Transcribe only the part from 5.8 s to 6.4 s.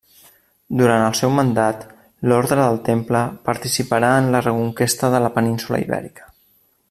Ibèrica.